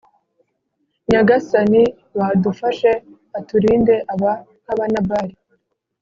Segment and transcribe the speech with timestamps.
[1.09, 1.83] Nyagasani
[2.17, 2.91] baadufashe
[3.37, 4.31] aturindeaba
[4.73, 5.35] nka Nabali